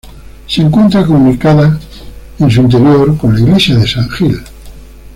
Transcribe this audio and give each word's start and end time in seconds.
Se 0.47 0.63
encuentra 0.63 1.05
comunicada 1.05 1.79
en 2.39 2.49
su 2.49 2.61
interior 2.61 3.15
con 3.19 3.35
la 3.35 3.39
iglesia 3.41 3.75
de 3.75 3.87
San 3.87 4.09
Gil. 4.09 4.41